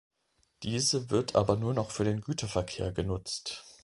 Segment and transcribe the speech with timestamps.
[0.63, 3.63] Diese wird aber nur noch für den Güterverkehr genutzt.